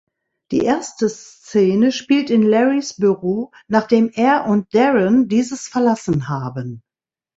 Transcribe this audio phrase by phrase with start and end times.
[0.49, 6.81] Die erste Szene spielt in Larrys Büro, nachdem er und Darren dieses verlassen haben.